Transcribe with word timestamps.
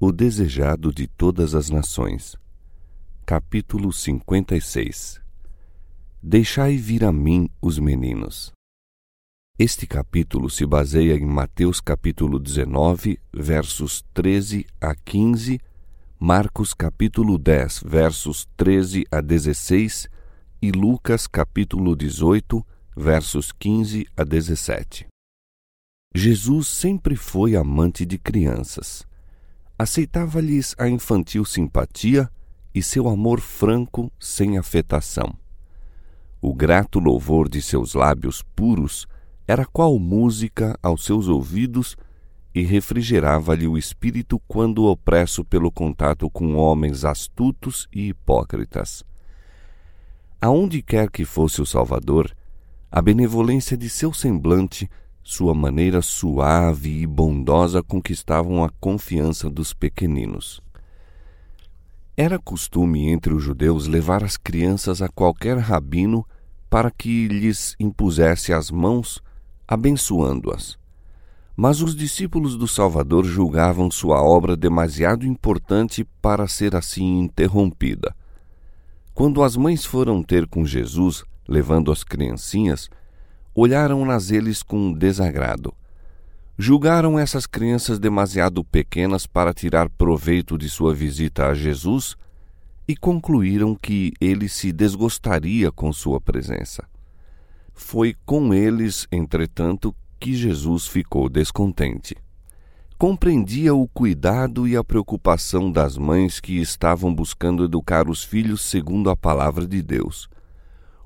O 0.00 0.10
Desejado 0.10 0.92
de 0.92 1.06
Todas 1.06 1.54
as 1.54 1.70
Nações. 1.70 2.36
Capítulo 3.24 3.92
56 3.92 5.20
Deixai 6.20 6.76
vir 6.76 7.04
a 7.04 7.12
mim 7.12 7.48
os 7.62 7.78
meninos. 7.78 8.50
Este 9.56 9.86
capítulo 9.86 10.50
se 10.50 10.66
baseia 10.66 11.14
em 11.14 11.24
Mateus 11.24 11.80
capítulo 11.80 12.40
19, 12.40 13.20
versos 13.32 14.04
13 14.12 14.66
a 14.80 14.96
15, 14.96 15.60
Marcos 16.18 16.74
capítulo 16.74 17.38
10, 17.38 17.84
versos 17.86 18.48
13 18.56 19.06
a 19.12 19.20
16 19.20 20.08
e 20.60 20.72
Lucas 20.72 21.28
capítulo 21.28 21.94
18, 21.94 22.66
versos 22.96 23.52
15 23.52 24.08
a 24.16 24.24
17. 24.24 25.06
Jesus 26.12 26.66
sempre 26.66 27.14
foi 27.14 27.54
amante 27.54 28.04
de 28.04 28.18
crianças 28.18 29.06
aceitava-lhes 29.78 30.74
a 30.78 30.88
infantil 30.88 31.44
simpatia 31.44 32.30
e 32.74 32.82
seu 32.82 33.08
amor 33.08 33.40
franco 33.40 34.12
sem 34.18 34.56
afetação. 34.58 35.34
O 36.40 36.54
grato 36.54 36.98
louvor 36.98 37.48
de 37.48 37.62
seus 37.62 37.94
lábios 37.94 38.42
puros 38.54 39.06
era 39.46 39.64
qual 39.64 39.98
música 39.98 40.78
aos 40.82 41.04
seus 41.04 41.28
ouvidos 41.28 41.96
e 42.54 42.62
refrigerava-lhe 42.62 43.66
o 43.66 43.76
espírito 43.76 44.40
quando 44.46 44.84
opresso 44.84 45.44
pelo 45.44 45.72
contato 45.72 46.30
com 46.30 46.54
homens 46.54 47.04
astutos 47.04 47.88
e 47.92 48.08
hipócritas. 48.08 49.02
Aonde 50.40 50.82
quer 50.82 51.10
que 51.10 51.24
fosse 51.24 51.60
o 51.60 51.66
Salvador, 51.66 52.30
a 52.90 53.02
benevolência 53.02 53.76
de 53.76 53.90
seu 53.90 54.12
semblante 54.12 54.88
sua 55.24 55.54
maneira 55.54 56.02
suave 56.02 57.00
e 57.00 57.06
bondosa 57.06 57.82
conquistavam 57.82 58.62
a 58.62 58.68
confiança 58.78 59.48
dos 59.48 59.72
pequeninos. 59.72 60.62
Era 62.14 62.38
costume 62.38 63.08
entre 63.08 63.32
os 63.32 63.42
judeus 63.42 63.86
levar 63.86 64.22
as 64.22 64.36
crianças 64.36 65.00
a 65.00 65.08
qualquer 65.08 65.56
rabino 65.56 66.24
para 66.68 66.90
que 66.90 67.26
lhes 67.26 67.74
impusesse 67.80 68.52
as 68.52 68.70
mãos, 68.70 69.22
abençoando-as. 69.66 70.76
Mas 71.56 71.80
os 71.80 71.96
discípulos 71.96 72.56
do 72.56 72.68
Salvador 72.68 73.24
julgavam 73.24 73.90
sua 73.90 74.22
obra 74.22 74.54
demasiado 74.54 75.24
importante 75.24 76.04
para 76.20 76.46
ser 76.46 76.76
assim 76.76 77.20
interrompida. 77.20 78.14
Quando 79.14 79.42
as 79.42 79.56
mães 79.56 79.86
foram 79.86 80.22
ter 80.22 80.46
com 80.46 80.66
Jesus, 80.66 81.24
levando 81.48 81.90
as 81.90 82.04
criancinhas, 82.04 82.90
olharam-nas 83.54 84.30
eles 84.30 84.62
com 84.62 84.92
desagrado. 84.92 85.72
Julgaram 86.58 87.18
essas 87.18 87.46
crianças 87.46 87.98
demasiado 87.98 88.64
pequenas 88.64 89.26
para 89.26 89.52
tirar 89.52 89.88
proveito 89.88 90.56
de 90.56 90.68
sua 90.68 90.94
visita 90.94 91.46
a 91.46 91.54
Jesus 91.54 92.16
e 92.86 92.96
concluíram 92.96 93.74
que 93.74 94.12
ele 94.20 94.48
se 94.48 94.72
desgostaria 94.72 95.72
com 95.72 95.92
sua 95.92 96.20
presença. 96.20 96.84
Foi 97.72 98.14
com 98.24 98.54
eles, 98.54 99.06
entretanto, 99.10 99.94
que 100.20 100.32
Jesus 100.32 100.86
ficou 100.86 101.28
descontente. 101.28 102.16
Compreendia 102.96 103.74
o 103.74 103.88
cuidado 103.88 104.68
e 104.68 104.76
a 104.76 104.84
preocupação 104.84 105.72
das 105.72 105.98
mães 105.98 106.38
que 106.38 106.60
estavam 106.60 107.12
buscando 107.12 107.64
educar 107.64 108.08
os 108.08 108.22
filhos 108.22 108.62
segundo 108.62 109.10
a 109.10 109.16
palavra 109.16 109.66
de 109.66 109.82
Deus. 109.82 110.28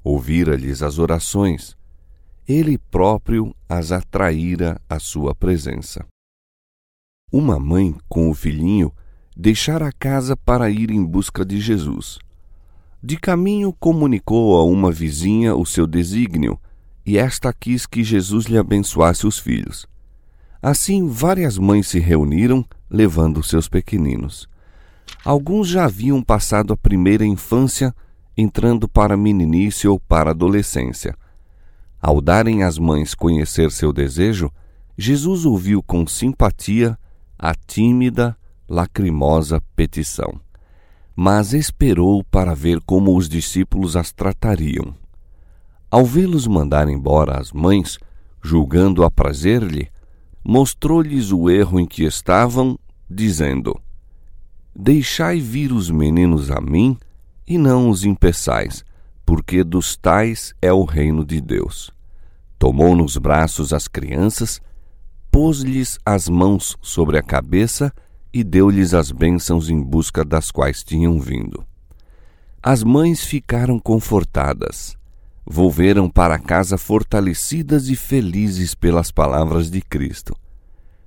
Ouvira-lhes 0.04 0.82
as 0.82 0.98
orações, 0.98 1.77
ele 2.48 2.78
próprio 2.78 3.54
as 3.68 3.92
atraíra 3.92 4.80
à 4.88 4.98
sua 4.98 5.34
presença. 5.34 6.06
Uma 7.30 7.58
mãe 7.58 7.94
com 8.08 8.30
o 8.30 8.34
filhinho 8.34 8.90
deixara 9.36 9.88
a 9.88 9.92
casa 9.92 10.34
para 10.34 10.70
ir 10.70 10.90
em 10.90 11.04
busca 11.04 11.44
de 11.44 11.60
Jesus. 11.60 12.18
De 13.02 13.18
caminho 13.18 13.70
comunicou 13.70 14.56
a 14.56 14.64
uma 14.64 14.90
vizinha 14.90 15.54
o 15.54 15.66
seu 15.66 15.86
desígnio, 15.86 16.58
e 17.04 17.18
esta 17.18 17.52
quis 17.52 17.84
que 17.84 18.02
Jesus 18.02 18.46
lhe 18.46 18.56
abençoasse 18.56 19.26
os 19.26 19.38
filhos. 19.38 19.86
Assim, 20.62 21.06
várias 21.06 21.58
mães 21.58 21.86
se 21.86 21.98
reuniram, 21.98 22.64
levando 22.88 23.42
seus 23.42 23.68
pequeninos. 23.68 24.48
Alguns 25.22 25.68
já 25.68 25.84
haviam 25.84 26.22
passado 26.22 26.72
a 26.72 26.76
primeira 26.76 27.26
infância, 27.26 27.94
entrando 28.34 28.88
para 28.88 29.14
a 29.14 29.18
meninice 29.18 29.86
ou 29.86 30.00
para 30.00 30.30
a 30.30 30.32
adolescência 30.32 31.14
ao 32.00 32.20
darem 32.20 32.62
às 32.62 32.78
mães 32.78 33.14
conhecer 33.14 33.70
seu 33.70 33.92
desejo, 33.92 34.50
Jesus 34.96 35.44
ouviu 35.44 35.82
com 35.82 36.06
simpatia 36.06 36.98
a 37.38 37.54
tímida, 37.54 38.36
lacrimosa 38.68 39.60
petição. 39.74 40.40
Mas 41.14 41.52
esperou 41.52 42.22
para 42.24 42.54
ver 42.54 42.80
como 42.80 43.16
os 43.16 43.28
discípulos 43.28 43.96
as 43.96 44.12
tratariam. 44.12 44.94
Ao 45.90 46.04
vê-los 46.04 46.46
mandar 46.46 46.88
embora 46.88 47.38
as 47.40 47.52
mães, 47.52 47.98
julgando 48.42 49.02
a 49.04 49.10
prazer-lhe, 49.10 49.88
mostrou-lhes 50.44 51.32
o 51.32 51.50
erro 51.50 51.80
em 51.80 51.86
que 51.86 52.04
estavam, 52.04 52.78
dizendo: 53.08 53.80
Deixai 54.74 55.40
vir 55.40 55.72
os 55.72 55.90
meninos 55.90 56.50
a 56.50 56.60
mim 56.60 56.96
e 57.46 57.56
não 57.56 57.90
os 57.90 58.04
impeçais, 58.04 58.84
porque 59.28 59.62
dos 59.62 59.94
tais 59.94 60.54
é 60.62 60.72
o 60.72 60.84
reino 60.84 61.22
de 61.22 61.38
Deus. 61.38 61.90
Tomou 62.58 62.96
nos 62.96 63.18
braços 63.18 63.74
as 63.74 63.86
crianças, 63.86 64.58
pôs-lhes 65.30 65.98
as 66.02 66.30
mãos 66.30 66.78
sobre 66.80 67.18
a 67.18 67.22
cabeça 67.22 67.92
e 68.32 68.42
deu-lhes 68.42 68.94
as 68.94 69.12
bênçãos 69.12 69.68
em 69.68 69.82
busca 69.82 70.24
das 70.24 70.50
quais 70.50 70.82
tinham 70.82 71.20
vindo. 71.20 71.62
As 72.62 72.82
mães 72.82 73.22
ficaram 73.22 73.78
confortadas, 73.78 74.96
volveram 75.44 76.08
para 76.08 76.38
casa 76.38 76.78
fortalecidas 76.78 77.90
e 77.90 77.96
felizes 77.96 78.74
pelas 78.74 79.10
palavras 79.10 79.70
de 79.70 79.82
Cristo. 79.82 80.34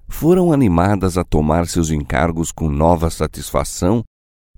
Foram 0.07 0.53
animadas 0.53 1.17
a 1.17 1.23
tomar 1.23 1.65
seus 1.65 1.89
encargos 1.89 2.51
com 2.51 2.69
nova 2.69 3.09
satisfação 3.09 4.03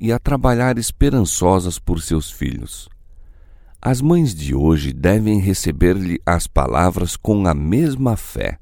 e 0.01 0.11
a 0.11 0.19
trabalhar 0.19 0.77
esperançosas 0.77 1.79
por 1.79 2.01
seus 2.01 2.29
filhos. 2.29 2.91
As 3.85 3.99
mães 3.99 4.33
de 4.33 4.55
hoje 4.55 4.93
devem 4.93 5.41
receber-lhe 5.41 6.17
as 6.25 6.47
palavras 6.47 7.17
com 7.17 7.45
a 7.45 7.53
mesma 7.53 8.15
fé. 8.15 8.57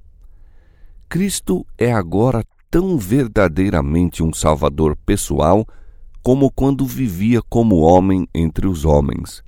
Cristo 1.07 1.63
é 1.77 1.93
agora 1.93 2.43
tão 2.71 2.97
verdadeiramente 2.97 4.23
um 4.23 4.33
Salvador 4.33 4.97
pessoal 5.05 5.63
como 6.23 6.49
quando 6.49 6.87
vivia 6.87 7.39
como 7.39 7.81
homem 7.81 8.27
entre 8.33 8.65
os 8.65 8.83
homens. 8.83 9.43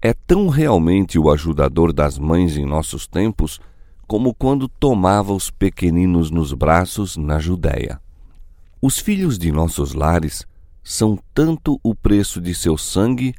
É 0.00 0.12
tão 0.12 0.48
realmente 0.48 1.16
o 1.16 1.30
ajudador 1.30 1.92
das 1.92 2.18
mães 2.18 2.56
em 2.56 2.66
nossos 2.66 3.06
tempos 3.06 3.60
como 4.08 4.34
quando 4.34 4.66
tomava 4.66 5.32
os 5.32 5.48
pequeninos 5.48 6.28
nos 6.28 6.52
braços 6.52 7.16
na 7.16 7.38
Judéia. 7.38 8.00
Os 8.80 8.98
filhos 8.98 9.38
de 9.38 9.52
nossos 9.52 9.94
lares 9.94 10.44
são 10.82 11.16
tanto 11.32 11.78
o 11.84 11.94
preço 11.94 12.40
de 12.40 12.52
seu 12.52 12.76
sangue 12.76 13.32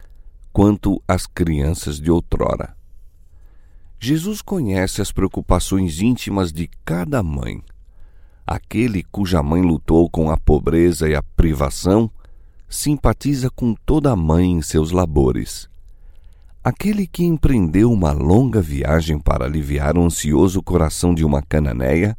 quanto 0.54 1.02
as 1.08 1.26
crianças 1.26 2.00
de 2.00 2.12
outrora. 2.12 2.78
Jesus 4.00 4.40
conhece 4.40 5.02
as 5.02 5.12
preocupações 5.12 6.00
íntimas 6.00 6.54
de 6.54 6.70
cada 6.86 7.24
mãe. 7.24 7.64
Aquele 8.46 9.04
cuja 9.04 9.42
mãe 9.42 9.64
lutou 9.64 10.08
com 10.08 10.30
a 10.30 10.38
pobreza 10.38 11.10
e 11.10 11.16
a 11.16 11.24
privação 11.24 12.12
simpatiza 12.70 13.50
com 13.50 13.74
toda 13.74 14.12
a 14.12 14.16
mãe 14.16 14.52
em 14.52 14.62
seus 14.62 14.92
labores. 14.92 15.68
Aquele 16.64 17.08
que 17.08 17.24
empreendeu 17.26 17.92
uma 17.92 18.12
longa 18.12 18.62
viagem 18.62 19.18
para 19.18 19.46
aliviar 19.46 19.98
o 19.98 20.04
ansioso 20.04 20.62
coração 20.62 21.16
de 21.16 21.26
uma 21.26 21.42
cananeia 21.42 22.16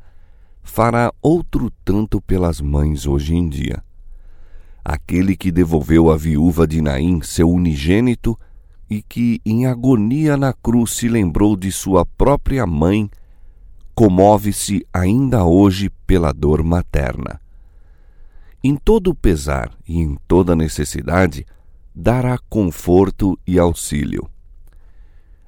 fará 0.62 1.12
outro 1.22 1.70
tanto 1.84 2.20
pelas 2.20 2.60
mães 2.60 3.06
hoje 3.06 3.34
em 3.34 3.48
dia 3.48 3.82
aquele 4.84 5.34
que 5.34 5.50
devolveu 5.50 6.10
à 6.10 6.16
viúva 6.16 6.66
de 6.66 6.82
Naim 6.82 7.22
seu 7.22 7.48
unigênito 7.48 8.38
e 8.90 9.00
que, 9.00 9.40
em 9.46 9.66
agonia 9.66 10.36
na 10.36 10.52
cruz, 10.52 10.90
se 10.92 11.08
lembrou 11.08 11.56
de 11.56 11.72
sua 11.72 12.04
própria 12.04 12.66
mãe, 12.66 13.10
comove-se 13.94 14.86
ainda 14.92 15.44
hoje 15.44 15.88
pela 16.06 16.32
dor 16.32 16.62
materna. 16.62 17.40
Em 18.62 18.76
todo 18.76 19.10
o 19.10 19.14
pesar 19.14 19.72
e 19.88 19.98
em 19.98 20.18
toda 20.28 20.54
necessidade, 20.54 21.46
dará 21.94 22.38
conforto 22.50 23.38
e 23.46 23.58
auxílio. 23.58 24.28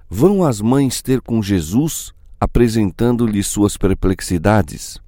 Vão 0.09 0.45
as 0.45 0.61
mães 0.61 1.03
ter 1.03 1.21
com 1.21 1.43
Jesus, 1.43 2.15
apresentando-lhe 2.41 3.43
suas 3.43 3.77
perplexidades 3.77 5.01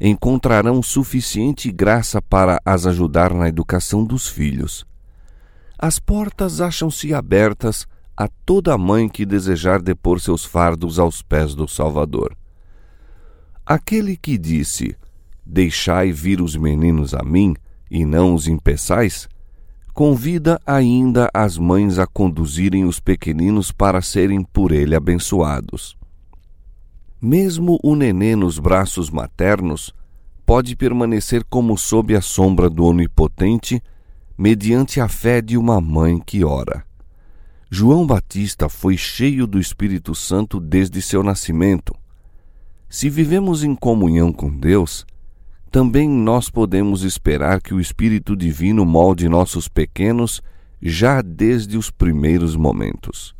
encontrarão 0.00 0.82
suficiente 0.82 1.70
graça 1.72 2.20
para 2.20 2.60
as 2.64 2.86
ajudar 2.86 3.32
na 3.32 3.48
educação 3.48 4.04
dos 4.04 4.28
filhos. 4.28 4.86
As 5.78 5.98
portas 5.98 6.60
acham-se 6.60 7.12
abertas 7.12 7.86
a 8.16 8.28
toda 8.28 8.78
mãe 8.78 9.08
que 9.08 9.26
desejar 9.26 9.82
depor 9.82 10.20
seus 10.20 10.44
fardos 10.44 10.98
aos 10.98 11.20
pés 11.22 11.54
do 11.54 11.68
Salvador. 11.68 12.36
Aquele 13.64 14.16
que 14.16 14.38
disse: 14.38 14.96
Deixai 15.44 16.12
vir 16.12 16.40
os 16.40 16.56
meninos 16.56 17.14
a 17.14 17.22
mim, 17.22 17.54
e 17.90 18.04
não 18.04 18.34
os 18.34 18.48
impeçais, 18.48 19.28
convida 19.92 20.60
ainda 20.66 21.30
as 21.32 21.56
mães 21.56 21.98
a 21.98 22.06
conduzirem 22.06 22.84
os 22.84 23.00
pequeninos 23.00 23.72
para 23.72 24.00
serem 24.02 24.42
por 24.42 24.72
ele 24.72 24.94
abençoados. 24.94 25.95
Mesmo 27.20 27.78
o 27.82 27.94
nenê 27.94 28.36
nos 28.36 28.58
braços 28.58 29.08
maternos 29.10 29.94
pode 30.44 30.76
permanecer 30.76 31.44
como 31.48 31.76
sob 31.76 32.14
a 32.14 32.20
sombra 32.20 32.70
do 32.70 32.84
Onipotente, 32.84 33.82
mediante 34.38 35.00
a 35.00 35.08
fé 35.08 35.40
de 35.40 35.56
uma 35.56 35.80
mãe 35.80 36.20
que 36.20 36.44
ora. 36.44 36.84
João 37.70 38.06
Batista 38.06 38.68
foi 38.68 38.96
cheio 38.96 39.46
do 39.46 39.58
Espírito 39.58 40.14
Santo 40.14 40.60
desde 40.60 41.02
seu 41.02 41.22
nascimento. 41.22 41.94
Se 42.88 43.10
vivemos 43.10 43.64
em 43.64 43.74
comunhão 43.74 44.32
com 44.32 44.48
Deus, 44.48 45.04
também 45.70 46.08
nós 46.08 46.48
podemos 46.48 47.02
esperar 47.02 47.60
que 47.60 47.74
o 47.74 47.80
Espírito 47.80 48.36
Divino 48.36 48.86
molde 48.86 49.28
nossos 49.28 49.68
pequenos 49.68 50.40
já 50.80 51.20
desde 51.20 51.76
os 51.76 51.90
primeiros 51.90 52.54
momentos. 52.54 53.35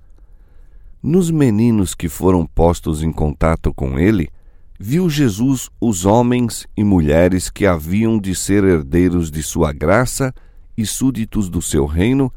Nos 1.06 1.31
meninos 1.31 1.94
que 1.94 2.08
foram 2.08 2.44
postos 2.44 3.00
em 3.00 3.12
contato 3.12 3.73
com 3.73 3.97
ele, 3.97 4.29
viu 4.76 5.08
Jesus 5.08 5.70
os 5.81 6.05
homens 6.05 6.67
e 6.76 6.82
mulheres 6.82 7.49
que 7.49 7.64
haviam 7.64 8.19
de 8.19 8.35
ser 8.35 8.64
herdeiros 8.64 9.31
de 9.31 9.41
sua 9.41 9.73
graça 9.73 10.35
e 10.76 10.85
súditos 10.85 11.49
do 11.49 11.62
seu 11.62 11.87
reino, 11.87 12.32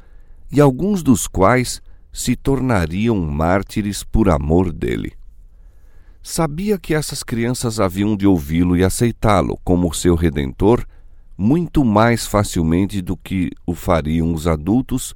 e 0.52 0.62
alguns 0.62 1.02
dos 1.02 1.26
quais 1.26 1.82
se 2.14 2.36
tornariam 2.36 3.20
mártires 3.20 4.04
por 4.04 4.30
amor 4.30 4.72
dele. 4.72 5.14
Sabia 6.22 6.78
que 6.78 6.94
essas 6.94 7.24
crianças 7.24 7.80
haviam 7.80 8.16
de 8.16 8.28
ouvi-lo 8.28 8.78
e 8.78 8.84
aceitá-lo 8.84 9.58
como 9.64 9.92
seu 9.96 10.14
redentor 10.14 10.86
muito 11.36 11.84
mais 11.84 12.28
facilmente 12.28 13.02
do 13.02 13.18
que 13.18 13.50
o 13.66 13.74
fariam 13.74 14.32
os 14.32 14.46
adultos, 14.46 15.16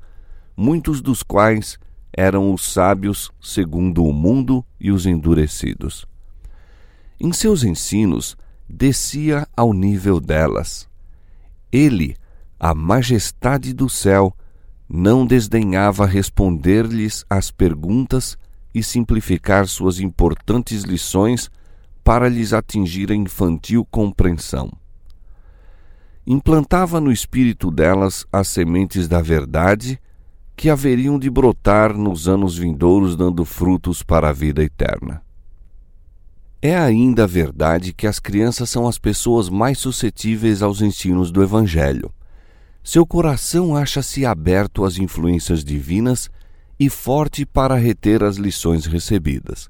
muitos 0.57 1.03
dos 1.03 1.21
quais 1.21 1.77
eram 2.15 2.53
os 2.53 2.61
sábios 2.61 3.31
segundo 3.41 4.05
o 4.05 4.13
mundo 4.13 4.63
e 4.79 4.91
os 4.91 5.05
endurecidos. 5.05 6.05
Em 7.19 7.31
seus 7.31 7.63
ensinos, 7.63 8.37
descia 8.69 9.47
ao 9.55 9.73
nível 9.73 10.19
delas. 10.19 10.87
Ele, 11.71 12.15
a 12.59 12.75
majestade 12.75 13.73
do 13.73 13.89
céu, 13.89 14.35
não 14.87 15.25
desdenhava 15.25 16.05
responder-lhes 16.05 17.25
às 17.29 17.49
perguntas 17.49 18.37
e 18.73 18.83
simplificar 18.83 19.67
suas 19.67 19.99
importantes 19.99 20.83
lições 20.83 21.49
para 22.03 22.27
lhes 22.27 22.53
atingir 22.53 23.11
a 23.11 23.15
infantil 23.15 23.85
compreensão. 23.85 24.71
Implantava 26.25 26.99
no 27.01 27.11
espírito 27.11 27.71
delas 27.71 28.25
as 28.31 28.47
sementes 28.47 29.07
da 29.07 29.21
verdade 29.21 29.99
que 30.55 30.69
haveriam 30.69 31.17
de 31.17 31.29
brotar 31.29 31.95
nos 31.95 32.27
anos 32.27 32.57
vindouros, 32.57 33.15
dando 33.15 33.43
frutos 33.43 34.03
para 34.03 34.29
a 34.29 34.33
vida 34.33 34.63
eterna. 34.63 35.21
É 36.61 36.77
ainda 36.77 37.27
verdade 37.27 37.91
que 37.91 38.07
as 38.07 38.19
crianças 38.19 38.69
são 38.69 38.87
as 38.87 38.97
pessoas 38.97 39.49
mais 39.49 39.77
suscetíveis 39.79 40.61
aos 40.61 40.81
ensinos 40.81 41.29
do 41.31 41.43
Evangelho. 41.43 42.09
Seu 42.81 43.05
coração 43.05 43.75
acha-se 43.75 44.25
aberto 44.25 44.85
às 44.85 44.97
influências 44.97 45.63
divinas 45.63 46.29
e 46.79 46.89
forte 46.89 47.45
para 47.45 47.75
reter 47.75 48.23
as 48.23 48.37
lições 48.37 48.85
recebidas. 48.85 49.69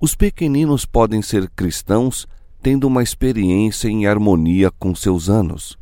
Os 0.00 0.14
pequeninos 0.14 0.84
podem 0.84 1.22
ser 1.22 1.48
cristãos 1.50 2.26
tendo 2.62 2.86
uma 2.86 3.02
experiência 3.02 3.88
em 3.88 4.06
harmonia 4.06 4.70
com 4.70 4.94
seus 4.94 5.28
anos. 5.28 5.78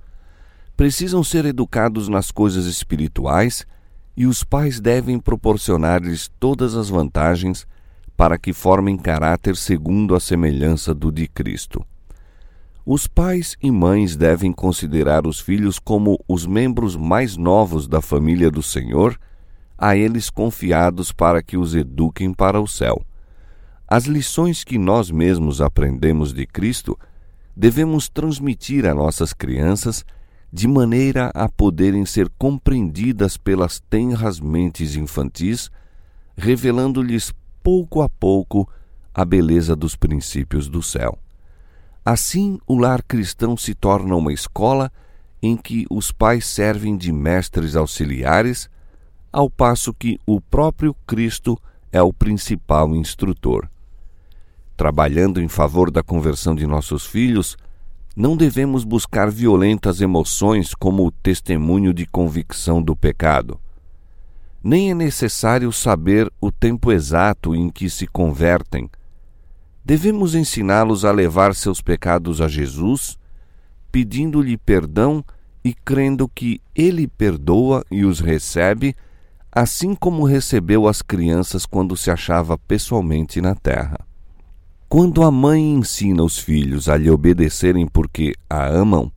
Precisam 0.76 1.24
ser 1.24 1.46
educados 1.46 2.08
nas 2.08 2.30
coisas 2.30 2.66
espirituais 2.66 3.66
e 4.16 4.26
os 4.26 4.42
pais 4.42 4.80
devem 4.80 5.18
proporcionar-lhes 5.18 6.30
todas 6.40 6.74
as 6.74 6.88
vantagens 6.88 7.66
para 8.16 8.38
que 8.38 8.52
formem 8.52 8.96
caráter 8.96 9.56
segundo 9.56 10.14
a 10.14 10.20
semelhança 10.20 10.94
do 10.94 11.12
de 11.12 11.28
Cristo. 11.28 11.84
Os 12.84 13.06
pais 13.06 13.56
e 13.62 13.70
mães 13.70 14.16
devem 14.16 14.52
considerar 14.52 15.26
os 15.26 15.40
filhos 15.40 15.78
como 15.78 16.18
os 16.26 16.46
membros 16.46 16.96
mais 16.96 17.36
novos 17.36 17.86
da 17.86 18.00
família 18.00 18.50
do 18.50 18.62
Senhor 18.62 19.18
a 19.76 19.96
eles 19.96 20.30
confiados 20.30 21.12
para 21.12 21.42
que 21.42 21.56
os 21.56 21.74
eduquem 21.74 22.32
para 22.32 22.60
o 22.60 22.66
céu. 22.66 23.02
As 23.86 24.04
lições 24.04 24.64
que 24.64 24.78
nós 24.78 25.10
mesmos 25.10 25.60
aprendemos 25.60 26.32
de 26.32 26.46
Cristo 26.46 26.98
devemos 27.54 28.08
transmitir 28.08 28.86
a 28.86 28.94
nossas 28.94 29.32
crianças 29.32 30.04
de 30.56 30.66
maneira 30.66 31.30
a 31.34 31.50
poderem 31.50 32.06
ser 32.06 32.30
compreendidas 32.38 33.36
pelas 33.36 33.78
tenras 33.78 34.40
mentes 34.40 34.96
infantis, 34.96 35.70
revelando-lhes 36.34 37.30
pouco 37.62 38.00
a 38.00 38.08
pouco 38.08 38.66
a 39.12 39.22
beleza 39.22 39.76
dos 39.76 39.94
princípios 39.96 40.66
do 40.66 40.82
céu. 40.82 41.18
Assim, 42.02 42.58
o 42.66 42.78
lar 42.78 43.02
cristão 43.02 43.54
se 43.54 43.74
torna 43.74 44.16
uma 44.16 44.32
escola 44.32 44.90
em 45.42 45.58
que 45.58 45.84
os 45.90 46.10
pais 46.10 46.46
servem 46.46 46.96
de 46.96 47.12
mestres 47.12 47.76
auxiliares 47.76 48.70
ao 49.30 49.50
passo 49.50 49.92
que 49.92 50.18
o 50.26 50.40
próprio 50.40 50.96
Cristo 51.06 51.60
é 51.92 52.00
o 52.00 52.14
principal 52.14 52.96
instrutor. 52.96 53.68
Trabalhando 54.74 55.38
em 55.38 55.48
favor 55.48 55.90
da 55.90 56.02
conversão 56.02 56.54
de 56.54 56.66
nossos 56.66 57.04
filhos, 57.04 57.58
não 58.16 58.34
devemos 58.34 58.82
buscar 58.82 59.30
violentas 59.30 60.00
emoções 60.00 60.74
como 60.74 61.06
o 61.06 61.10
testemunho 61.10 61.92
de 61.92 62.06
convicção 62.06 62.80
do 62.82 62.96
pecado. 62.96 63.60
Nem 64.64 64.90
é 64.90 64.94
necessário 64.94 65.70
saber 65.70 66.32
o 66.40 66.50
tempo 66.50 66.90
exato 66.90 67.54
em 67.54 67.68
que 67.68 67.90
se 67.90 68.06
convertem. 68.06 68.90
Devemos 69.84 70.34
ensiná-los 70.34 71.04
a 71.04 71.12
levar 71.12 71.54
seus 71.54 71.82
pecados 71.82 72.40
a 72.40 72.48
Jesus, 72.48 73.18
pedindo-lhe 73.92 74.56
perdão 74.56 75.22
e 75.62 75.74
crendo 75.74 76.26
que 76.26 76.60
Ele 76.74 77.06
perdoa 77.06 77.84
e 77.90 78.04
os 78.04 78.18
recebe 78.18 78.96
assim 79.52 79.94
como 79.94 80.24
recebeu 80.24 80.86
as 80.86 81.00
crianças 81.00 81.64
quando 81.64 81.96
se 81.96 82.10
achava 82.10 82.58
pessoalmente 82.58 83.40
na 83.40 83.54
terra. 83.54 84.05
Quando 84.88 85.24
a 85.24 85.32
mãe 85.32 85.74
ensina 85.74 86.22
os 86.22 86.38
filhos 86.38 86.88
a 86.88 86.96
lhe 86.96 87.10
obedecerem 87.10 87.88
porque 87.88 88.34
a 88.48 88.68
amam, 88.68 89.10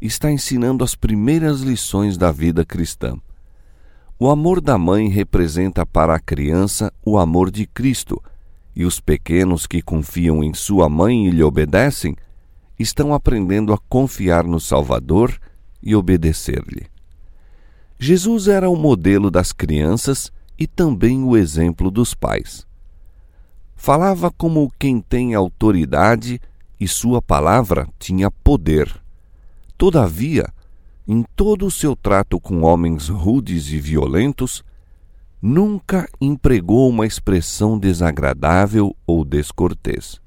está 0.00 0.32
ensinando 0.32 0.82
as 0.82 0.94
primeiras 0.94 1.60
lições 1.60 2.16
da 2.16 2.32
vida 2.32 2.64
cristã. 2.64 3.18
O 4.18 4.30
amor 4.30 4.58
da 4.58 4.78
mãe 4.78 5.08
representa 5.08 5.84
para 5.84 6.14
a 6.14 6.18
criança 6.18 6.90
o 7.04 7.18
amor 7.18 7.50
de 7.50 7.66
Cristo, 7.66 8.22
e 8.74 8.86
os 8.86 9.00
pequenos 9.00 9.66
que 9.66 9.82
confiam 9.82 10.42
em 10.42 10.54
sua 10.54 10.88
mãe 10.88 11.26
e 11.26 11.30
lhe 11.30 11.42
obedecem 11.42 12.16
estão 12.78 13.12
aprendendo 13.12 13.74
a 13.74 13.78
confiar 13.90 14.44
no 14.44 14.58
Salvador 14.58 15.38
e 15.82 15.94
obedecer-lhe. 15.94 16.86
Jesus 17.98 18.48
era 18.48 18.70
o 18.70 18.76
modelo 18.76 19.30
das 19.30 19.52
crianças 19.52 20.32
e 20.58 20.66
também 20.66 21.22
o 21.22 21.36
exemplo 21.36 21.90
dos 21.90 22.14
pais. 22.14 22.66
Falava 23.84 24.30
como 24.30 24.72
quem 24.78 25.00
tem 25.00 25.34
autoridade 25.34 26.40
e 26.78 26.86
sua 26.86 27.20
palavra 27.20 27.88
tinha 27.98 28.30
poder. 28.30 28.88
Todavia, 29.76 30.46
em 31.04 31.24
todo 31.34 31.66
o 31.66 31.70
seu 31.70 31.96
trato 31.96 32.38
com 32.38 32.62
homens 32.62 33.08
rudes 33.08 33.72
e 33.72 33.80
violentos, 33.80 34.62
nunca 35.42 36.08
empregou 36.20 36.88
uma 36.88 37.08
expressão 37.08 37.76
desagradável 37.76 38.94
ou 39.04 39.24
descortês. 39.24 40.20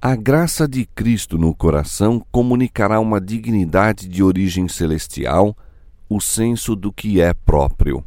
A 0.00 0.14
graça 0.14 0.68
de 0.68 0.86
Cristo 0.86 1.36
no 1.36 1.52
coração 1.52 2.24
comunicará 2.30 3.00
uma 3.00 3.20
dignidade 3.20 4.06
de 4.06 4.22
origem 4.22 4.68
celestial 4.68 5.56
o 6.08 6.20
senso 6.20 6.76
do 6.76 6.92
que 6.92 7.20
é 7.20 7.34
próprio. 7.34 8.04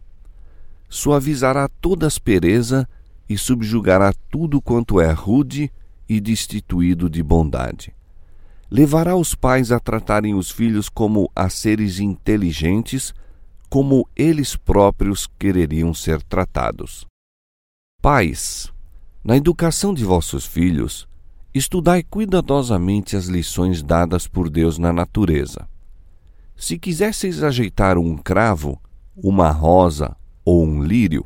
Suavizará 0.88 1.68
toda 1.82 2.08
aspereza 2.08 2.88
e 3.28 3.38
subjugará 3.38 4.14
tudo 4.30 4.62
quanto 4.62 5.00
é 5.00 5.12
rude 5.12 5.72
e 6.08 6.20
destituído 6.20 7.10
de 7.10 7.24
bondade. 7.24 7.94
Levará 8.70 9.16
os 9.16 9.34
pais 9.36 9.72
a 9.72 9.80
tratarem 9.80 10.34
os 10.34 10.52
filhos 10.52 10.90
como 10.90 11.32
a 11.36 11.50
seres 11.50 12.00
inteligentes, 12.00 13.14
como 13.70 14.08
eles 14.16 14.56
próprios 14.56 15.28
quereriam 15.40 15.94
ser 15.94 16.22
tratados. 16.22 17.06
Pais, 18.02 18.72
na 19.24 19.38
educação 19.38 19.94
de 19.94 20.04
vossos 20.04 20.46
filhos, 20.46 21.08
estudai 21.54 22.04
cuidadosamente 22.04 23.16
as 23.16 23.26
lições 23.26 23.82
dadas 23.82 24.28
por 24.28 24.50
Deus 24.50 24.78
na 24.78 24.92
natureza 24.92 25.68
se 26.56 26.80
quisesseis 26.80 27.44
ajeitar 27.44 27.98
um 27.98 28.18
cravo, 28.18 28.82
uma 29.16 29.52
rosa 29.52 30.16
ou 30.44 30.64
um 30.64 30.82
lírio, 30.82 31.26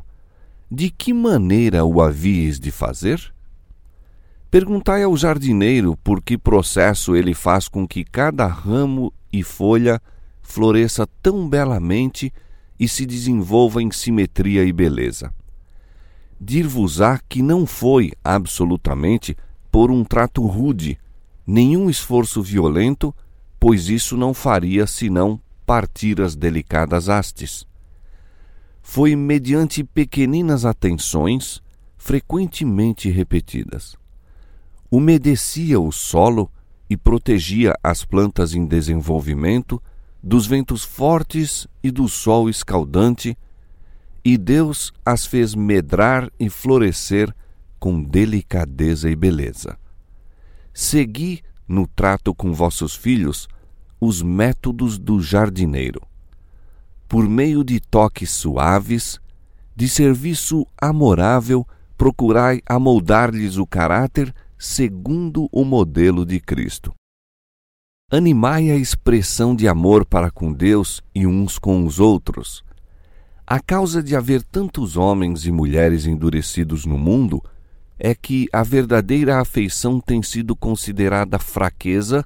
de 0.71 0.91
que 0.91 1.13
maneira 1.13 1.83
o 1.83 2.01
havíeis 2.01 2.59
de 2.59 2.69
fazer? 2.69 3.33
Perguntai 4.51 5.03
ao 5.03 5.17
jardineiro 5.17 5.97
por 6.03 6.21
que 6.21 6.37
processo 6.37 7.15
ele 7.15 7.33
faz 7.33 7.67
com 7.67 7.87
que 7.87 8.03
cada 8.03 8.45
ramo 8.45 9.11
e 9.31 9.43
folha 9.43 10.01
floresça 10.41 11.07
tão 11.21 11.47
belamente 11.47 12.31
e 12.79 12.87
se 12.87 13.05
desenvolva 13.05 13.81
em 13.81 13.91
simetria 13.91 14.63
e 14.63 14.71
beleza. 14.71 15.33
Dir-vos-á 16.39 17.19
que 17.27 17.41
não 17.41 17.65
foi, 17.65 18.13
absolutamente, 18.23 19.35
por 19.71 19.91
um 19.91 20.03
trato 20.03 20.45
rude, 20.45 20.97
nenhum 21.45 21.89
esforço 21.89 22.41
violento, 22.41 23.13
pois 23.59 23.89
isso 23.89 24.15
não 24.15 24.33
faria 24.33 24.87
senão 24.87 25.39
partir 25.65 26.21
as 26.21 26.35
delicadas 26.35 27.09
hastes. 27.09 27.68
Foi 28.91 29.15
mediante 29.15 29.83
pequeninas 29.83 30.65
atenções, 30.65 31.61
frequentemente 31.97 33.09
repetidas 33.09 33.95
umedecia 34.91 35.79
o 35.79 35.91
solo 35.91 36.51
e 36.89 36.97
protegia 36.97 37.75
as 37.83 38.03
plantas 38.03 38.55
em 38.55 38.65
desenvolvimento 38.65 39.81
dos 40.21 40.47
ventos 40.47 40.83
fortes 40.83 41.67
e 41.83 41.91
do 41.91 42.07
sol 42.09 42.49
escaldante, 42.49 43.37
e 44.25 44.37
Deus 44.37 44.91
as 45.05 45.25
fez 45.25 45.55
medrar 45.55 46.29
e 46.39 46.49
florescer 46.49 47.33
com 47.79 48.03
delicadeza 48.03 49.09
e 49.09 49.15
beleza. 49.15 49.77
Segui, 50.73 51.41
no 51.67 51.87
trato 51.87 52.33
com 52.33 52.51
vossos 52.51 52.95
filhos, 52.95 53.47
os 54.01 54.21
métodos 54.21 54.97
do 54.97 55.21
jardineiro. 55.21 56.01
Por 57.09 57.27
meio 57.27 57.63
de 57.63 57.79
toques 57.79 58.29
suaves, 58.29 59.19
de 59.75 59.89
serviço 59.89 60.63
amorável, 60.79 61.65
procurai 61.97 62.61
amoldar-lhes 62.69 63.57
o 63.57 63.65
caráter 63.65 64.31
segundo 64.59 65.49
o 65.51 65.65
modelo 65.65 66.23
de 66.23 66.39
Cristo. 66.39 66.93
Animai 68.11 68.69
a 68.69 68.75
expressão 68.75 69.55
de 69.55 69.67
amor 69.67 70.05
para 70.05 70.29
com 70.29 70.53
Deus 70.53 71.01
e 71.15 71.25
uns 71.25 71.57
com 71.57 71.83
os 71.83 71.99
outros. 71.99 72.63
A 73.45 73.59
causa 73.59 74.03
de 74.03 74.15
haver 74.15 74.43
tantos 74.43 74.95
homens 74.95 75.47
e 75.47 75.51
mulheres 75.51 76.05
endurecidos 76.05 76.85
no 76.85 76.97
mundo 76.97 77.43
é 77.97 78.13
que 78.13 78.47
a 78.53 78.61
verdadeira 78.61 79.41
afeição 79.41 79.99
tem 79.99 80.21
sido 80.21 80.55
considerada 80.55 81.39
fraqueza, 81.39 82.23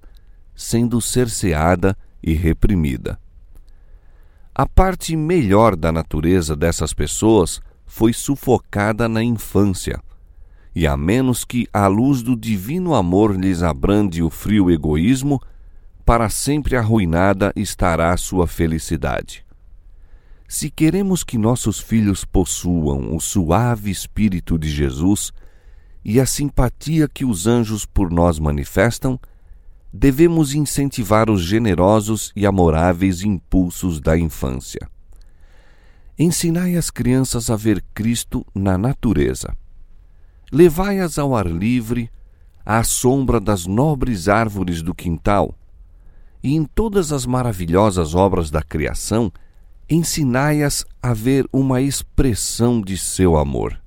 sendo 0.53 0.99
cerceada 0.99 1.97
e 2.21 2.33
reprimida. 2.33 3.17
A 4.55 4.67
parte 4.67 5.15
melhor 5.15 5.75
da 5.75 5.91
natureza 5.91 6.55
dessas 6.55 6.93
pessoas 6.93 7.59
foi 7.85 8.13
sufocada 8.13 9.09
na 9.09 9.23
infância 9.23 9.99
e 10.75 10.87
a 10.87 10.97
menos 10.97 11.45
que 11.45 11.67
a 11.71 11.87
luz 11.87 12.21
do 12.21 12.35
divino 12.35 12.95
amor 12.95 13.35
lhes 13.35 13.61
abrande 13.61 14.23
o 14.23 14.29
frio 14.29 14.71
egoísmo, 14.71 15.39
para 16.05 16.29
sempre 16.29 16.75
arruinada 16.75 17.53
estará 17.55 18.15
sua 18.17 18.47
felicidade. 18.47 19.45
Se 20.47 20.69
queremos 20.69 21.23
que 21.23 21.37
nossos 21.37 21.79
filhos 21.79 22.25
possuam 22.25 23.15
o 23.15 23.19
suave 23.19 23.89
espírito 23.89 24.57
de 24.57 24.69
Jesus 24.69 25.31
e 26.03 26.19
a 26.19 26.25
simpatia 26.25 27.07
que 27.07 27.23
os 27.23 27.47
anjos 27.47 27.85
por 27.85 28.11
nós 28.11 28.39
manifestam, 28.39 29.19
devemos 29.93 30.55
incentivar 30.55 31.29
os 31.29 31.43
generosos 31.43 32.31
e 32.35 32.45
amoráveis 32.45 33.21
impulsos 33.21 34.01
da 34.01 34.17
infância. 34.17 34.89
Ensinai 36.17 36.75
as 36.75 36.89
crianças 36.89 37.49
a 37.49 37.55
ver 37.55 37.83
Cristo 37.93 38.45
na 38.55 38.77
natureza 38.77 39.55
Levai-as 40.53 41.17
ao 41.17 41.35
ar 41.35 41.47
livre, 41.47 42.11
à 42.63 42.83
sombra 42.83 43.39
das 43.39 43.65
nobres 43.65 44.29
árvores 44.29 44.83
do 44.83 44.93
quintal, 44.93 45.57
e 46.43 46.53
em 46.53 46.63
todas 46.63 47.11
as 47.11 47.25
maravilhosas 47.25 48.13
obras 48.13 48.51
da 48.51 48.61
criação, 48.61 49.31
ensinai-as 49.89 50.85
a 51.01 51.11
ver 51.11 51.47
uma 51.51 51.81
expressão 51.81 52.79
de 52.79 52.99
seu 52.99 53.35
amor. 53.35 53.81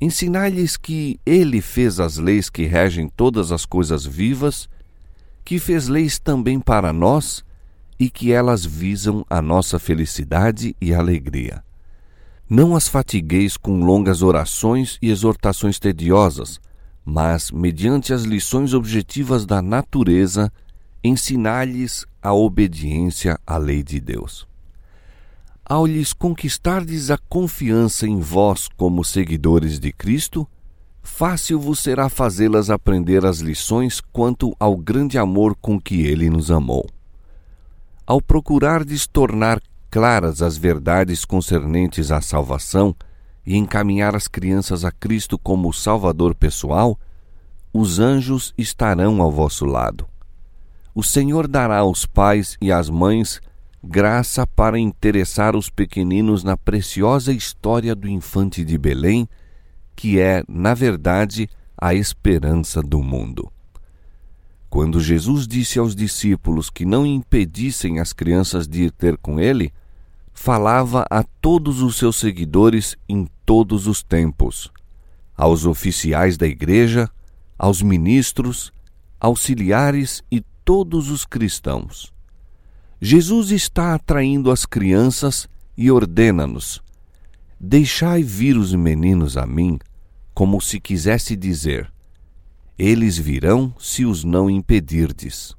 Ensinai-lhes 0.00 0.76
que 0.76 1.20
Ele 1.24 1.60
fez 1.60 2.00
as 2.00 2.16
leis 2.16 2.50
que 2.50 2.64
regem 2.64 3.08
todas 3.08 3.52
as 3.52 3.64
coisas 3.64 4.04
vivas, 4.04 4.68
que 5.44 5.58
fez 5.58 5.88
leis 5.88 6.18
também 6.18 6.58
para 6.58 6.92
nós 6.92 7.44
e 7.98 8.08
que 8.08 8.32
elas 8.32 8.64
visam 8.64 9.24
a 9.28 9.42
nossa 9.42 9.78
felicidade 9.78 10.74
e 10.80 10.94
alegria. 10.94 11.62
Não 12.48 12.74
as 12.74 12.88
fatigueis 12.88 13.56
com 13.56 13.84
longas 13.84 14.22
orações 14.22 14.98
e 15.00 15.10
exortações 15.10 15.78
tediosas, 15.78 16.60
mas, 17.04 17.50
mediante 17.50 18.12
as 18.12 18.22
lições 18.22 18.72
objetivas 18.72 19.44
da 19.44 19.60
natureza, 19.60 20.52
ensinai-lhes 21.02 22.06
a 22.22 22.32
obediência 22.32 23.38
à 23.46 23.58
lei 23.58 23.82
de 23.82 24.00
Deus. 24.00 24.46
Ao 25.64 25.86
lhes 25.86 26.12
conquistardes 26.12 27.10
a 27.10 27.18
confiança 27.28 28.06
em 28.06 28.20
vós 28.20 28.68
como 28.76 29.04
seguidores 29.04 29.78
de 29.78 29.92
Cristo, 29.92 30.46
fácil 31.04 31.60
vos 31.60 31.78
será 31.78 32.08
fazê-las 32.08 32.70
aprender 32.70 33.24
as 33.24 33.38
lições 33.38 34.00
quanto 34.00 34.56
ao 34.58 34.76
grande 34.76 35.16
amor 35.18 35.54
com 35.54 35.78
que 35.78 36.02
ele 36.02 36.28
nos 36.28 36.50
amou. 36.50 36.88
Ao 38.04 38.20
procurardes 38.20 39.06
tornar 39.06 39.62
claras 39.90 40.42
as 40.42 40.56
verdades 40.56 41.24
concernentes 41.24 42.10
à 42.10 42.20
salvação 42.20 42.96
e 43.46 43.56
encaminhar 43.56 44.16
as 44.16 44.26
crianças 44.26 44.84
a 44.84 44.90
Cristo 44.90 45.38
como 45.38 45.72
Salvador 45.72 46.34
pessoal, 46.34 46.98
os 47.72 47.98
anjos 47.98 48.52
estarão 48.58 49.20
ao 49.20 49.30
vosso 49.30 49.64
lado. 49.64 50.08
O 50.94 51.02
Senhor 51.02 51.46
dará 51.46 51.78
aos 51.78 52.06
pais 52.06 52.56
e 52.60 52.72
às 52.72 52.88
mães 52.88 53.40
graça 53.82 54.46
para 54.46 54.78
interessar 54.78 55.54
os 55.54 55.68
pequeninos 55.68 56.42
na 56.42 56.56
preciosa 56.56 57.32
história 57.32 57.94
do 57.94 58.08
infante 58.08 58.64
de 58.64 58.78
Belém, 58.78 59.28
que 59.94 60.18
é, 60.18 60.42
na 60.48 60.74
verdade, 60.74 61.48
a 61.76 61.94
esperança 61.94 62.82
do 62.82 63.02
mundo. 63.02 63.50
Quando 64.68 65.00
Jesus 65.00 65.46
disse 65.46 65.78
aos 65.78 65.94
discípulos 65.94 66.68
que 66.68 66.84
não 66.84 67.06
impedissem 67.06 68.00
as 68.00 68.12
crianças 68.12 68.66
de 68.66 68.84
ir 68.84 68.90
ter 68.90 69.16
com 69.16 69.38
ele, 69.38 69.72
falava 70.32 71.06
a 71.08 71.22
todos 71.22 71.80
os 71.80 71.96
seus 71.96 72.16
seguidores 72.16 72.96
em 73.08 73.28
todos 73.46 73.86
os 73.86 74.02
tempos, 74.02 74.72
aos 75.36 75.64
oficiais 75.64 76.36
da 76.36 76.46
igreja, 76.46 77.08
aos 77.56 77.80
ministros, 77.80 78.72
auxiliares 79.20 80.22
e 80.30 80.44
todos 80.64 81.08
os 81.08 81.24
cristãos. 81.24 82.12
Jesus 83.00 83.50
está 83.50 83.94
atraindo 83.94 84.50
as 84.50 84.66
crianças 84.66 85.48
e 85.76 85.90
ordena-nos: 85.90 86.82
Deixai 87.66 88.22
vir 88.22 88.58
os 88.58 88.74
meninos 88.74 89.38
a 89.38 89.46
mim, 89.46 89.78
como 90.34 90.60
se 90.60 90.78
quisesse 90.78 91.34
dizer: 91.34 91.90
Eles 92.78 93.16
virão 93.16 93.74
se 93.78 94.04
os 94.04 94.22
não 94.22 94.50
impedirdes. 94.50 95.56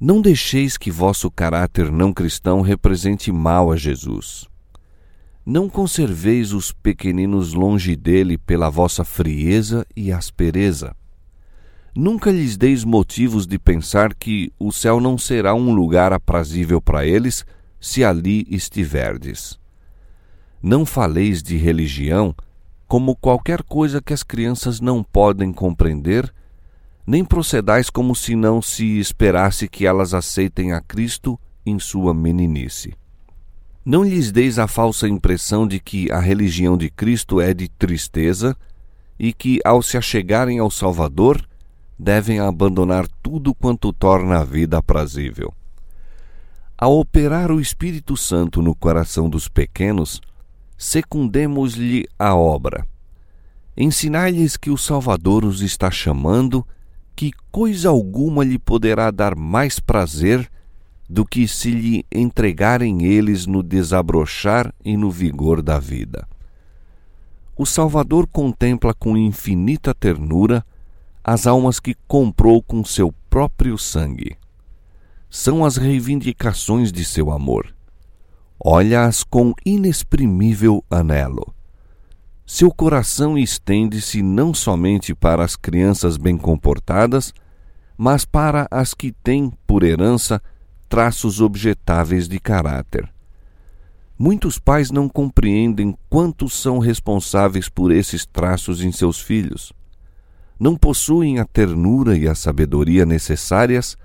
Não 0.00 0.22
deixeis 0.22 0.76
que 0.76 0.88
vosso 0.88 1.32
caráter 1.32 1.90
não 1.90 2.12
cristão 2.12 2.60
represente 2.60 3.32
mal 3.32 3.72
a 3.72 3.76
Jesus. 3.76 4.46
Não 5.44 5.68
conserveis 5.68 6.52
os 6.52 6.70
pequeninos 6.70 7.52
longe 7.52 7.96
dele 7.96 8.38
pela 8.38 8.70
vossa 8.70 9.04
frieza 9.04 9.84
e 9.96 10.12
aspereza. 10.12 10.94
Nunca 11.92 12.30
lhes 12.30 12.56
deis 12.56 12.84
motivos 12.84 13.48
de 13.48 13.58
pensar 13.58 14.14
que 14.14 14.52
o 14.60 14.70
céu 14.70 15.00
não 15.00 15.18
será 15.18 15.56
um 15.56 15.74
lugar 15.74 16.12
aprazível 16.12 16.80
para 16.80 17.04
eles 17.04 17.44
se 17.80 18.04
ali 18.04 18.46
estiverdes. 18.48 19.58
Não 20.62 20.84
faleis 20.84 21.42
de 21.42 21.56
religião 21.56 22.34
como 22.86 23.16
qualquer 23.16 23.62
coisa 23.62 24.00
que 24.00 24.12
as 24.12 24.22
crianças 24.22 24.80
não 24.80 25.02
podem 25.02 25.52
compreender 25.52 26.32
nem 27.06 27.24
procedais 27.24 27.88
como 27.88 28.16
se 28.16 28.34
não 28.34 28.60
se 28.60 28.98
esperasse 28.98 29.68
que 29.68 29.86
elas 29.86 30.12
aceitem 30.12 30.72
a 30.72 30.80
Cristo 30.80 31.38
em 31.64 31.78
sua 31.78 32.12
meninice. 32.12 32.94
Não 33.84 34.02
lhes 34.02 34.32
deis 34.32 34.58
a 34.58 34.66
falsa 34.66 35.06
impressão 35.06 35.68
de 35.68 35.78
que 35.78 36.10
a 36.10 36.18
religião 36.18 36.76
de 36.76 36.90
Cristo 36.90 37.40
é 37.40 37.54
de 37.54 37.68
tristeza 37.68 38.56
e 39.16 39.32
que, 39.32 39.60
ao 39.64 39.80
se 39.80 39.96
achegarem 39.96 40.58
ao 40.58 40.70
Salvador, 40.70 41.46
devem 41.96 42.40
abandonar 42.40 43.06
tudo 43.22 43.54
quanto 43.54 43.92
torna 43.92 44.40
a 44.40 44.44
vida 44.44 44.76
aprazível. 44.76 45.54
Ao 46.76 46.98
operar 46.98 47.52
o 47.52 47.60
Espírito 47.60 48.16
Santo 48.16 48.60
no 48.60 48.74
coração 48.74 49.30
dos 49.30 49.46
pequenos, 49.46 50.20
secundemos-lhe 50.76 52.06
a 52.18 52.34
obra. 52.34 52.86
Ensinai-lhes 53.76 54.56
que 54.56 54.70
o 54.70 54.78
Salvador 54.78 55.44
os 55.44 55.60
está 55.60 55.90
chamando 55.90 56.66
que 57.14 57.32
coisa 57.50 57.88
alguma 57.88 58.44
lhe 58.44 58.58
poderá 58.58 59.10
dar 59.10 59.34
mais 59.34 59.78
prazer 59.78 60.50
do 61.08 61.24
que 61.24 61.46
se 61.46 61.70
lhe 61.70 62.04
entregarem 62.12 63.04
eles 63.04 63.46
no 63.46 63.62
desabrochar 63.62 64.74
e 64.84 64.96
no 64.96 65.10
vigor 65.10 65.62
da 65.62 65.78
vida. 65.78 66.26
o 67.56 67.64
Salvador 67.64 68.26
contempla 68.26 68.92
com 68.92 69.16
infinita 69.16 69.94
ternura 69.94 70.64
as 71.24 71.46
almas 71.46 71.80
que 71.80 71.96
comprou 72.06 72.62
com 72.62 72.84
seu 72.84 73.12
próprio 73.30 73.78
sangue. 73.78 74.36
São 75.30 75.64
as 75.64 75.76
reivindicações 75.76 76.92
de 76.92 77.04
seu 77.04 77.32
amor. 77.32 77.75
Olha-as 78.58 79.22
com 79.22 79.52
inexprimível 79.64 80.84
anelo. 80.90 81.54
Seu 82.46 82.70
coração 82.70 83.36
estende-se 83.36 84.22
não 84.22 84.54
somente 84.54 85.14
para 85.14 85.44
as 85.44 85.56
crianças 85.56 86.16
bem 86.16 86.38
comportadas, 86.38 87.34
mas 87.96 88.24
para 88.24 88.68
as 88.70 88.94
que 88.94 89.12
têm, 89.12 89.52
por 89.66 89.82
herança, 89.82 90.40
traços 90.88 91.40
objetáveis 91.40 92.28
de 92.28 92.38
caráter. 92.38 93.12
Muitos 94.18 94.58
pais 94.58 94.90
não 94.90 95.08
compreendem 95.08 95.94
quanto 96.08 96.48
são 96.48 96.78
responsáveis 96.78 97.68
por 97.68 97.92
esses 97.92 98.24
traços 98.24 98.82
em 98.82 98.90
seus 98.90 99.20
filhos. 99.20 99.72
Não 100.58 100.74
possuem 100.76 101.38
a 101.38 101.44
ternura 101.44 102.16
e 102.16 102.26
a 102.26 102.34
sabedoria 102.34 103.04
necessárias 103.04 103.96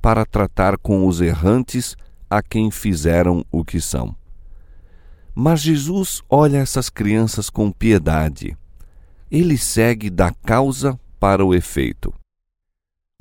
para 0.00 0.26
tratar 0.26 0.76
com 0.76 1.06
os 1.06 1.20
errantes 1.20 1.96
a 2.36 2.42
quem 2.42 2.70
fizeram 2.70 3.44
o 3.50 3.64
que 3.64 3.80
são. 3.80 4.14
Mas 5.34 5.60
Jesus 5.60 6.22
olha 6.28 6.58
essas 6.58 6.88
crianças 6.88 7.48
com 7.48 7.70
piedade. 7.70 8.56
Ele 9.30 9.56
segue 9.56 10.10
da 10.10 10.30
causa 10.30 10.98
para 11.18 11.44
o 11.44 11.54
efeito. 11.54 12.12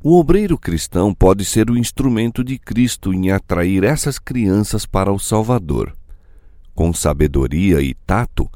O 0.03 0.19
obreiro 0.19 0.57
cristão 0.57 1.13
pode 1.13 1.45
ser 1.45 1.69
o 1.69 1.77
instrumento 1.77 2.43
de 2.43 2.57
Cristo 2.57 3.13
em 3.13 3.31
atrair 3.31 3.83
essas 3.83 4.17
crianças 4.17 4.85
para 4.85 5.11
o 5.11 5.19
Salvador 5.19 5.95
com 6.73 6.93
sabedoria 6.93 7.81
e 7.81 7.93
tato, 7.93 8.49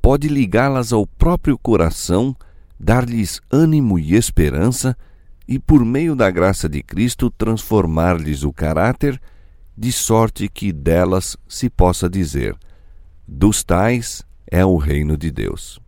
pode 0.00 0.28
ligá-las 0.28 0.92
ao 0.92 1.06
próprio 1.06 1.58
coração, 1.58 2.32
dar-lhes 2.78 3.40
ânimo 3.50 3.98
e 3.98 4.14
esperança 4.14 4.96
e, 5.48 5.58
por 5.58 5.84
meio 5.84 6.14
da 6.14 6.30
graça 6.30 6.68
de 6.68 6.82
Cristo, 6.82 7.30
transformar-lhes 7.30 8.44
o 8.44 8.52
caráter, 8.52 9.20
de 9.76 9.90
sorte 9.90 10.48
que 10.48 10.72
delas 10.72 11.36
se 11.48 11.68
possa 11.68 12.08
dizer: 12.08 12.56
dos 13.26 13.64
tais 13.64 14.24
é 14.46 14.64
o 14.64 14.76
reino 14.76 15.16
de 15.16 15.30
Deus. 15.30 15.81